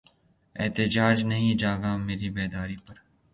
احتجاجاً 0.55 1.27
نہیں 1.27 1.55
جاگا 1.61 1.91
مری 2.05 2.29
بیداری 2.35 2.75
پر 2.85 2.95